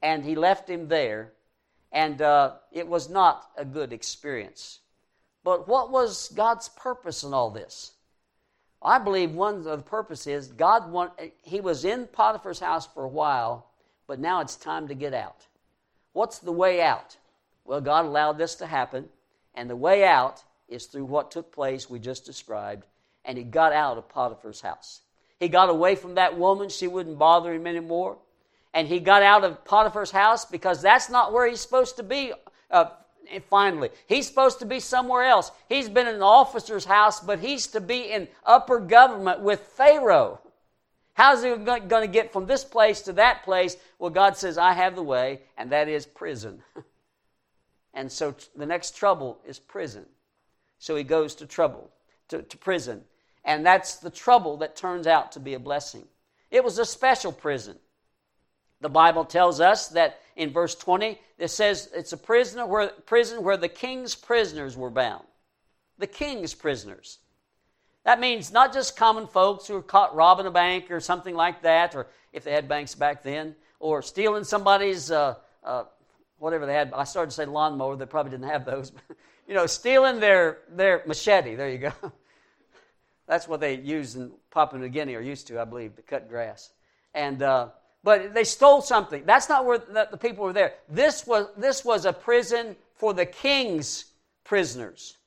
[0.00, 1.34] and he left him there
[1.92, 4.80] and uh, it was not a good experience.
[5.42, 7.92] But what was God's purpose in all this?
[8.82, 13.08] I believe one of the purposes God want, he was in Potiphar's house for a
[13.08, 13.70] while,
[14.06, 15.46] but now it's time to get out.
[16.12, 17.16] What's the way out?
[17.64, 19.08] Well, God allowed this to happen,
[19.54, 22.86] and the way out is through what took place we just described,
[23.24, 25.02] and he got out of Potiphar's house.
[25.38, 28.18] He got away from that woman, she wouldn't bother him anymore
[28.72, 32.32] and he got out of Potiphar's house because that's not where he's supposed to be
[32.70, 32.86] uh,
[33.48, 33.90] finally.
[34.06, 35.50] He's supposed to be somewhere else.
[35.68, 40.40] He's been in an officer's house, but he's to be in upper government with Pharaoh.
[41.14, 43.76] How's he going to get from this place to that place?
[43.98, 46.62] Well, God says, I have the way, and that is prison.
[47.94, 50.06] and so the next trouble is prison.
[50.78, 51.90] So he goes to trouble,
[52.28, 53.02] to, to prison.
[53.44, 56.04] And that's the trouble that turns out to be a blessing.
[56.50, 57.78] It was a special prison.
[58.80, 63.42] The Bible tells us that in verse 20, it says it's a prisoner where, prison
[63.42, 65.24] where the king's prisoners were bound.
[65.98, 67.18] The king's prisoners.
[68.04, 71.62] That means not just common folks who were caught robbing a bank or something like
[71.62, 75.84] that, or if they had banks back then, or stealing somebody's, uh, uh,
[76.38, 76.92] whatever they had.
[76.94, 78.92] I started to say lawnmower, they probably didn't have those.
[79.46, 81.92] you know, stealing their, their machete, there you go.
[83.26, 86.30] That's what they use in Papua New Guinea, or used to, I believe, to cut
[86.30, 86.70] grass.
[87.12, 87.68] And, uh,
[88.02, 89.24] but they stole something.
[89.26, 90.74] That's not where the, people were there.
[90.88, 94.06] This was, this was a prison for the king's
[94.44, 95.18] prisoners.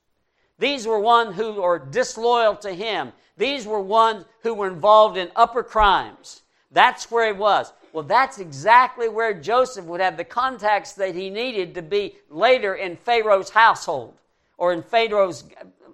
[0.60, 3.12] These were one who were disloyal to him.
[3.38, 6.42] These were ones who were involved in upper crimes.
[6.72, 7.72] That's where he was.
[7.92, 12.74] Well, that's exactly where Joseph would have the contacts that he needed to be later
[12.74, 14.16] in Pharaoh's household
[14.58, 15.44] or in Pharaoh's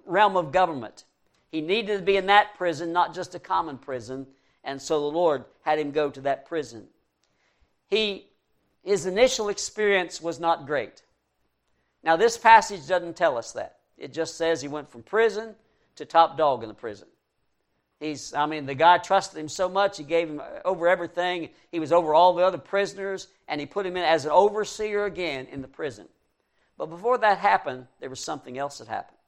[0.06, 1.04] realm of government.
[1.52, 4.26] He needed to be in that prison, not just a common prison.
[4.64, 6.86] And so the Lord had him go to that prison.
[7.88, 8.26] He,
[8.82, 11.02] his initial experience was not great.
[12.02, 13.76] Now, this passage doesn't tell us that.
[13.98, 15.54] It just says he went from prison
[15.96, 17.08] to top dog in the prison.
[18.00, 21.50] He's, I mean, the guy trusted him so much, he gave him over everything.
[21.70, 25.04] He was over all the other prisoners, and he put him in as an overseer
[25.04, 26.08] again in the prison.
[26.78, 29.18] But before that happened, there was something else that happened.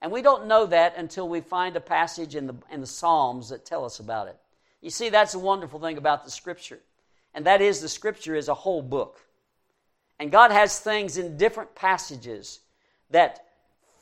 [0.00, 3.50] And we don't know that until we find a passage in the, in the Psalms
[3.50, 4.38] that tell us about it.
[4.80, 6.80] You see, that's a wonderful thing about the Scripture.
[7.34, 9.20] And that is, the Scripture is a whole book.
[10.18, 12.60] And God has things in different passages
[13.10, 13.46] that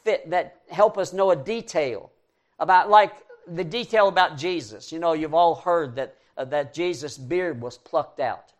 [0.05, 2.11] fit, that help us know a detail
[2.59, 3.13] about, like
[3.47, 4.93] the detail about Jesus.
[4.93, 8.53] You know, you've all heard that, uh, that Jesus' beard was plucked out.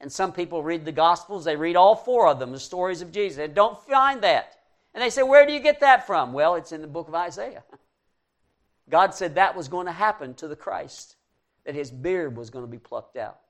[0.00, 3.10] And some people read the Gospels, they read all four of them, the stories of
[3.10, 3.36] Jesus.
[3.36, 4.58] They don't find that.
[4.94, 6.32] And they say, Where do you get that from?
[6.32, 7.64] Well, it's in the book of Isaiah.
[8.90, 11.16] God said that was going to happen to the Christ,
[11.68, 13.40] that his beard was going to be plucked out.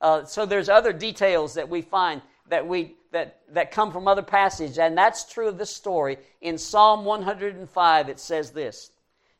[0.00, 4.22] Uh, so there's other details that we find that we that that come from other
[4.22, 6.16] passages, and that's true of this story.
[6.40, 8.90] In Psalm 105, it says this.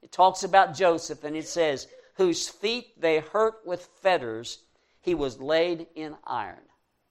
[0.03, 4.59] It talks about Joseph, and it says, "Whose feet they hurt with fetters,
[5.01, 6.69] he was laid in iron."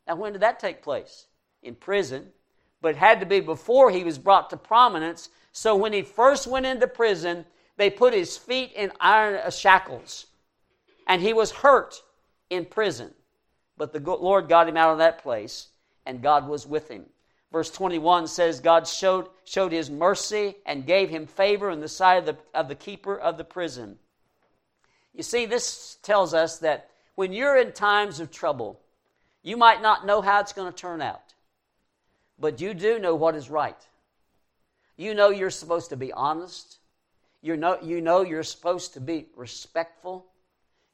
[0.08, 1.26] Now, when did that take place?
[1.64, 2.32] In prison
[2.86, 5.30] but it had to be before he was brought to prominence.
[5.52, 7.44] So when he first went into prison,
[7.78, 10.28] they put his feet in iron shackles,
[11.08, 12.02] and he was hurt
[12.50, 13.14] in prison.
[13.78, 15.68] But the Lord got him out of that place,
[16.06, 17.06] and God was with him.
[17.52, 22.18] Verse 21 says, God showed, showed his mercy and gave him favor in the sight
[22.18, 23.98] of the, of the keeper of the prison.
[25.14, 28.82] You see, this tells us that when you're in times of trouble,
[29.42, 31.34] you might not know how it's going to turn out.
[32.40, 33.78] But you do know what is right.
[34.98, 36.80] You know you're supposed to be honest.
[37.42, 40.26] You know, you know you're supposed to be respectful.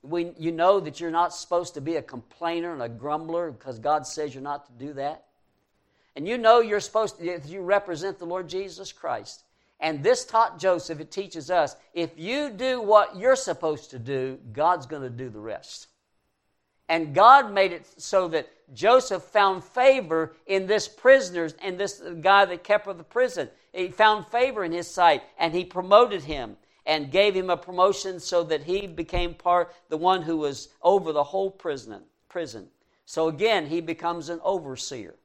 [0.03, 3.77] We, you know that you're not supposed to be a complainer and a grumbler because
[3.77, 5.25] God says you're not to do that.
[6.15, 9.43] And you know you're supposed to, you represent the Lord Jesus Christ.
[9.79, 14.37] And this taught Joseph, it teaches us if you do what you're supposed to do,
[14.53, 15.87] God's going to do the rest.
[16.87, 22.45] And God made it so that Joseph found favor in this prisoner and this guy
[22.45, 23.49] that kept the prison.
[23.73, 28.19] He found favor in his sight and he promoted him and gave him a promotion
[28.19, 32.67] so that he became part the one who was over the whole prison prison.
[33.05, 35.15] So again, he becomes an overseer.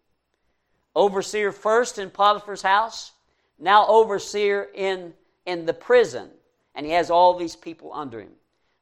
[0.95, 3.13] Overseer first in Potiphar's house,
[3.59, 5.15] now overseer in,
[5.45, 6.31] in the prison.
[6.75, 8.33] And he has all these people under him.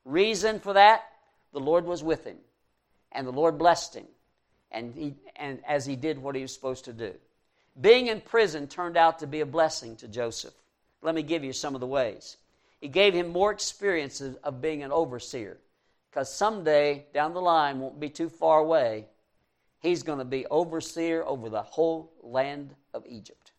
[0.04, 1.02] Reason for that?
[1.52, 2.38] The Lord was with him
[3.14, 4.06] and the Lord blessed him,
[4.70, 7.14] and, he, and as he did what he was supposed to do.
[7.80, 10.54] Being in prison turned out to be a blessing to Joseph.
[11.00, 12.36] Let me give you some of the ways.
[12.84, 15.56] He gave him more experiences of being an overseer,
[16.10, 19.06] because someday down the line, won't be too far away,
[19.80, 23.52] he's going to be overseer over the whole land of Egypt.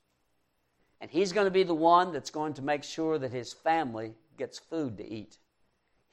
[1.02, 4.14] And he's going to be the one that's going to make sure that his family
[4.38, 5.40] gets food to eat.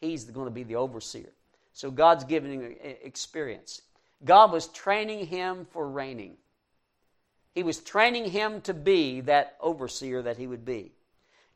[0.01, 1.35] He's going to be the overseer.
[1.75, 3.83] So God's giving him experience.
[4.25, 6.39] God was training him for reigning.
[7.55, 10.93] He was training him to be that overseer that he would be.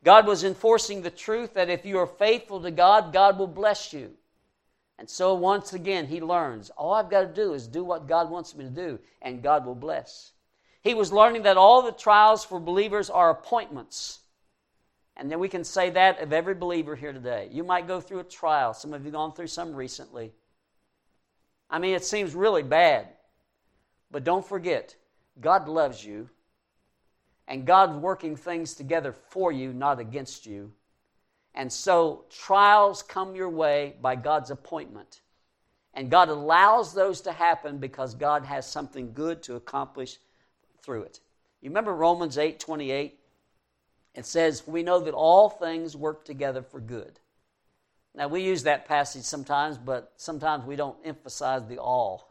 [0.03, 3.93] God was enforcing the truth that if you are faithful to God, God will bless
[3.93, 4.11] you.
[4.99, 8.29] And so once again, he learns all I've got to do is do what God
[8.29, 10.31] wants me to do, and God will bless.
[10.81, 14.19] He was learning that all the trials for believers are appointments.
[15.17, 17.49] And then we can say that of every believer here today.
[17.51, 18.73] You might go through a trial.
[18.73, 20.31] Some of you gone through some recently.
[21.69, 23.07] I mean, it seems really bad.
[24.11, 24.95] But don't forget,
[25.41, 26.29] God loves you.
[27.47, 30.71] And God's working things together for you, not against you.
[31.55, 35.21] And so trials come your way by God's appointment.
[35.93, 40.17] And God allows those to happen because God has something good to accomplish
[40.83, 41.19] through it.
[41.61, 43.19] You remember Romans 8 28?
[44.13, 47.19] It says, We know that all things work together for good.
[48.13, 52.27] Now, we use that passage sometimes, but sometimes we don't emphasize the all.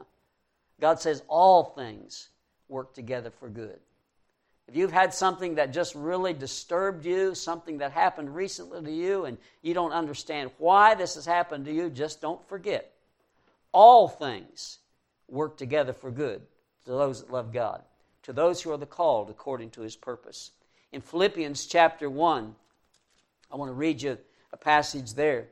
[0.80, 2.28] God says all things
[2.68, 3.78] work together for good.
[4.68, 9.24] If you've had something that just really disturbed you, something that happened recently to you,
[9.24, 12.92] and you don't understand why this has happened to you, just don't forget.
[13.72, 14.78] All things
[15.28, 16.42] work together for good
[16.84, 17.82] to those that love God,
[18.24, 20.50] to those who are the called according to his purpose
[20.92, 22.54] in Philippians chapter 1.
[23.52, 24.18] I want to read you
[24.52, 25.48] a passage there.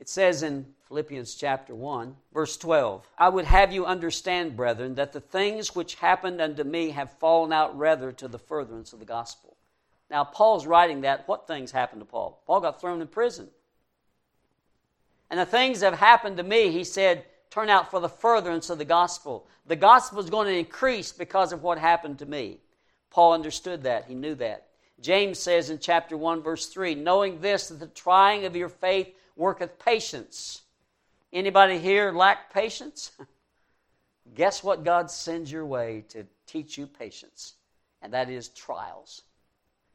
[0.00, 5.12] It says in Philippians chapter 1, verse 12 I would have you understand, brethren, that
[5.12, 9.04] the things which happened unto me have fallen out rather to the furtherance of the
[9.04, 9.56] gospel.
[10.10, 11.28] Now, Paul's writing that.
[11.28, 12.42] What things happened to Paul?
[12.46, 13.48] Paul got thrown in prison.
[15.30, 18.70] And the things that have happened to me, he said, turn out for the furtherance
[18.70, 19.46] of the gospel.
[19.66, 22.58] The gospel is going to increase because of what happened to me.
[23.10, 24.06] Paul understood that.
[24.06, 24.66] He knew that.
[25.00, 29.14] James says in chapter 1, verse 3, knowing this, that the trying of your faith
[29.40, 30.62] worketh patience.
[31.32, 33.12] Anybody here lack patience?
[34.34, 37.54] Guess what God sends your way to teach you patience?
[38.02, 39.22] And that is trials.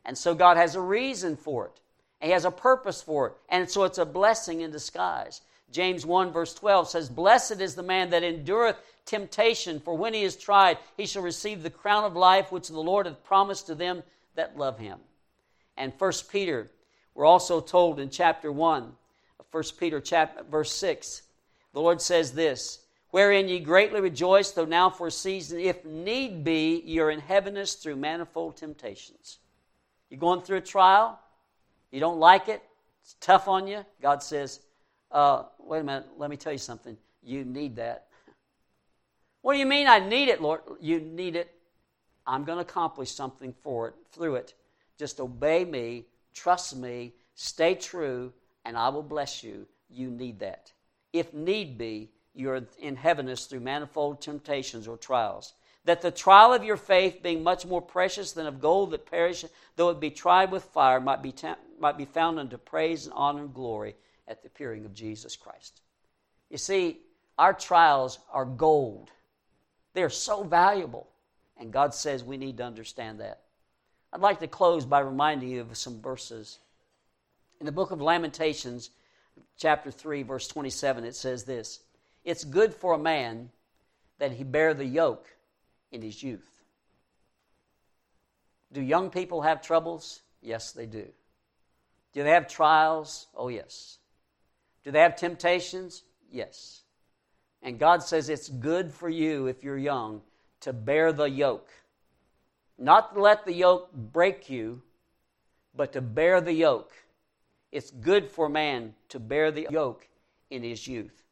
[0.03, 1.79] And so God has a reason for it.
[2.25, 3.33] He has a purpose for it.
[3.49, 5.41] And so it's a blessing in disguise.
[5.71, 10.23] James 1, verse 12 says, Blessed is the man that endureth temptation, for when he
[10.23, 13.75] is tried, he shall receive the crown of life which the Lord hath promised to
[13.75, 14.01] them
[14.35, 14.99] that love him.
[15.77, 16.71] And 1 Peter,
[17.13, 18.91] we're also told in chapter 1,
[19.55, 21.21] 1 Peter chapter, verse 6,
[21.71, 22.79] the Lord says this,
[23.11, 27.75] Wherein ye greatly rejoice, though now for a season, if need be, you're in heaviness
[27.75, 29.37] through manifold temptations.
[30.09, 31.17] You're going through a trial,
[31.91, 32.61] you don't like it,
[33.01, 33.85] it's tough on you.
[34.01, 34.59] God says,
[35.11, 36.97] uh, wait a minute, let me tell you something.
[37.23, 38.07] You need that.
[39.41, 40.59] What do you mean I need it, Lord?
[40.81, 41.55] You need it
[42.27, 44.53] I'm going to accomplish something for it, through it.
[44.97, 48.33] Just obey me, trust me, stay true,
[48.65, 49.67] and I will bless you.
[49.89, 50.71] You need that.
[51.13, 55.53] If need be, you're in heaviness through manifold temptations or trials.
[55.85, 59.51] That the trial of your faith, being much more precious than of gold that perisheth,
[59.75, 61.33] though it be tried with fire, might be,
[61.79, 63.95] might be found unto praise and honor and glory
[64.27, 65.81] at the appearing of Jesus Christ.
[66.49, 66.99] You see,
[67.37, 69.11] our trials are gold.
[69.93, 71.07] They're so valuable.
[71.57, 73.41] And God says we need to understand that.
[74.11, 76.59] I'd like to close by reminding you of some verses.
[77.59, 78.89] In the book of Lamentations,
[79.57, 81.81] chapter 3, verse 27, it says this
[82.23, 83.49] It's good for a man
[84.19, 85.27] that he bear the yoke
[85.91, 86.63] in his youth.
[88.71, 90.21] Do young people have troubles?
[90.41, 91.07] Yes, they do.
[92.13, 93.27] Do they have trials?
[93.35, 93.99] Oh, yes.
[94.83, 96.03] Do they have temptations?
[96.31, 96.81] Yes.
[97.61, 100.21] And God says it's good for you if you're young
[100.61, 101.69] to bear the yoke.
[102.77, 104.81] Not to let the yoke break you,
[105.75, 106.91] but to bear the yoke.
[107.75, 110.07] It's good for man to bear the yoke
[110.49, 111.25] in his youth.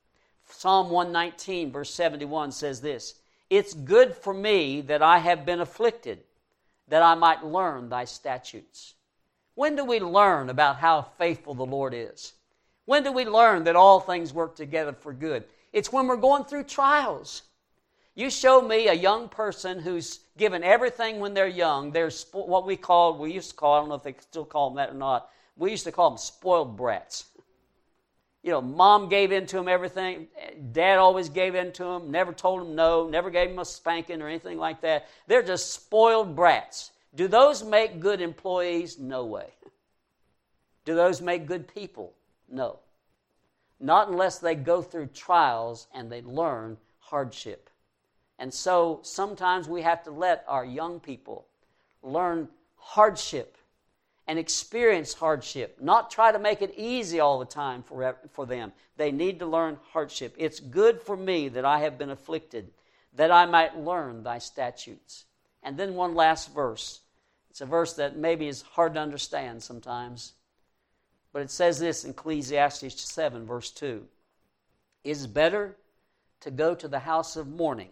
[0.46, 3.16] Psalm 119, verse 71 says this
[3.50, 6.20] It's good for me that I have been afflicted,
[6.90, 8.96] that I might learn thy statutes.
[9.56, 12.34] When do we learn about how faithful the Lord is?
[12.84, 15.46] When do we learn that all things work together for good?
[15.72, 17.44] It's when we're going through trials.
[18.16, 21.92] You show me a young person who's given everything when they're young.
[21.92, 24.70] They're what we call, we used to call, I don't know if they still call
[24.70, 27.26] them that or not, we used to call them spoiled brats.
[28.42, 30.28] You know, mom gave in to them everything.
[30.74, 34.22] Dad always gave in to them, never told them no, never gave them a spanking
[34.22, 35.08] or anything like that.
[35.28, 36.92] They're just spoiled brats.
[37.16, 39.00] Do those make good employees?
[39.00, 39.48] No way.
[40.84, 42.14] Do those make good people?
[42.50, 42.80] No.
[43.80, 47.70] Not unless they go through trials and they learn hardship.
[48.40, 51.46] And so sometimes we have to let our young people
[52.02, 53.58] learn hardship
[54.28, 58.72] and experience hardship, not try to make it easy all the time for, for them.
[58.96, 60.34] They need to learn hardship.
[60.38, 62.72] It's good for me that I have been afflicted,
[63.16, 65.26] that I might learn thy statutes.
[65.62, 67.02] And then one last verse.
[67.50, 70.34] It's a verse that maybe is hard to understand sometimes.
[71.34, 74.06] But it says this in Ecclesiastes 7, verse 2
[75.04, 75.76] It is better
[76.42, 77.92] to go to the house of mourning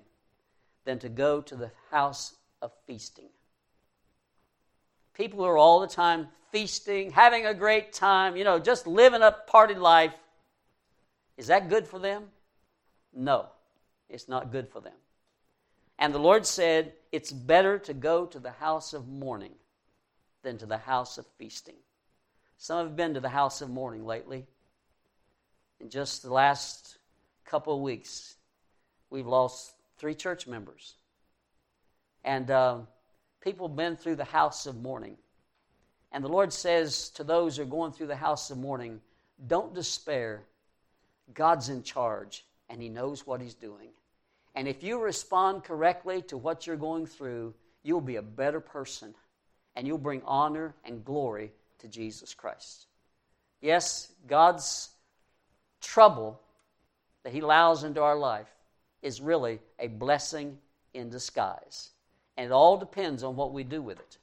[0.86, 3.29] than to go to the house of feasting.
[5.14, 9.22] People who are all the time feasting, having a great time, you know, just living
[9.22, 10.14] a party life.
[11.38, 12.26] Is that good for them?
[13.14, 13.47] No,
[14.09, 14.93] it's not good for them.
[15.99, 19.53] And the Lord said, It's better to go to the house of mourning
[20.43, 21.76] than to the house of feasting.
[22.57, 24.45] Some have been to the house of mourning lately.
[25.80, 26.97] In just the last
[27.45, 28.36] couple of weeks,
[29.09, 30.95] we've lost three church members.
[32.24, 32.78] And uh,
[33.41, 35.17] people have been through the house of mourning.
[36.11, 39.01] And the Lord says to those who are going through the house of mourning,
[39.47, 40.43] don't despair.
[41.33, 43.89] God's in charge, and He knows what He's doing.
[44.53, 49.15] And if you respond correctly to what you're going through, you'll be a better person,
[49.75, 52.87] and you'll bring honor and glory to Jesus Christ.
[53.61, 54.89] Yes, God's
[55.79, 56.41] trouble
[57.23, 58.49] that He allows into our life
[59.01, 60.57] is really a blessing
[60.93, 61.91] in disguise.
[62.41, 64.17] And it all depends on what we do with it.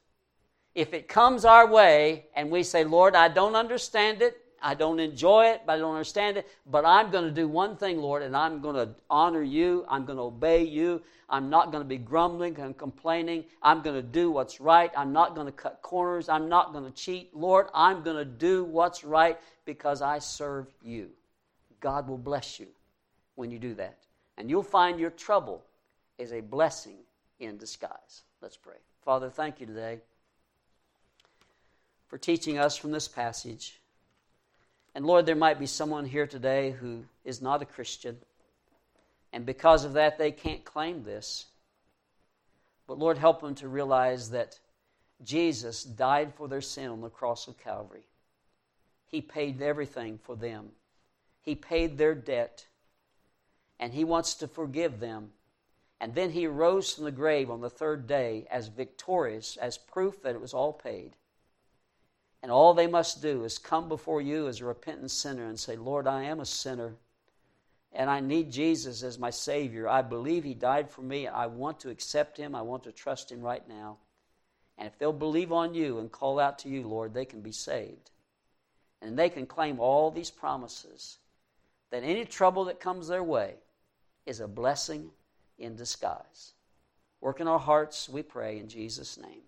[0.75, 4.99] If it comes our way and we say, Lord, I don't understand it, I don't
[4.99, 8.21] enjoy it, but I don't understand it, but I'm going to do one thing, Lord,
[8.21, 11.87] and I'm going to honor you, I'm going to obey you, I'm not going to
[11.87, 15.81] be grumbling and complaining, I'm going to do what's right, I'm not going to cut
[15.81, 17.33] corners, I'm not going to cheat.
[17.33, 21.07] Lord, I'm going to do what's right because I serve you.
[21.79, 22.67] God will bless you
[23.35, 23.97] when you do that.
[24.37, 25.63] And you'll find your trouble
[26.17, 26.97] is a blessing
[27.39, 28.23] in disguise.
[28.41, 28.75] Let's pray.
[29.03, 29.99] Father, thank you today
[32.07, 33.79] for teaching us from this passage.
[34.95, 38.17] And Lord, there might be someone here today who is not a Christian,
[39.31, 41.45] and because of that, they can't claim this.
[42.87, 44.57] But Lord, help them to realize that
[45.23, 48.07] Jesus died for their sin on the cross of Calvary.
[49.07, 50.69] He paid everything for them,
[51.41, 52.65] He paid their debt,
[53.79, 55.29] and He wants to forgive them
[56.01, 60.21] and then he rose from the grave on the third day as victorious, as proof
[60.21, 61.15] that it was all paid.
[62.41, 65.75] And all they must do is come before you as a repentant sinner and say,
[65.75, 66.95] Lord, I am a sinner,
[67.91, 69.89] and I need Jesus as my Savior.
[69.89, 71.27] I believe He died for me.
[71.27, 72.55] I want to accept Him.
[72.55, 73.97] I want to trust Him right now.
[74.77, 77.51] And if they'll believe on you and call out to you, Lord, they can be
[77.51, 78.11] saved.
[79.01, 81.17] And they can claim all these promises
[81.89, 83.55] that any trouble that comes their way
[84.25, 85.11] is a blessing
[85.59, 86.53] in disguise.
[87.21, 89.41] Work in our hearts, we pray, in Jesus' name.